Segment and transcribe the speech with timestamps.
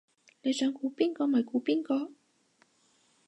[0.41, 2.11] 你想估邊個咪估邊個